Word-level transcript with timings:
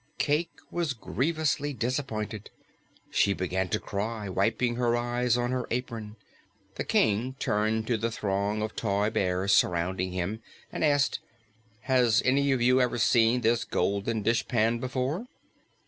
Cayke 0.17 0.59
was 0.71 0.93
grievously 0.93 1.73
disappointed. 1.73 2.49
She 3.11 3.33
began 3.33 3.69
to 3.69 3.79
cry, 3.79 4.27
wiping 4.29 4.73
her 4.77 4.97
eyes 4.97 5.37
on 5.37 5.51
her 5.51 5.67
apron. 5.69 6.15
The 6.73 6.83
King 6.83 7.35
turned 7.37 7.85
to 7.85 7.97
the 7.97 8.09
throng 8.09 8.63
of 8.63 8.75
toy 8.75 9.11
bears 9.11 9.53
surrounding 9.53 10.11
him 10.11 10.41
and 10.71 10.83
asked, 10.83 11.19
"Has 11.81 12.23
any 12.25 12.51
of 12.51 12.63
you 12.63 12.81
ever 12.81 12.97
seen 12.97 13.41
this 13.41 13.63
golden 13.63 14.23
dishpan 14.23 14.79
before?" 14.79 15.27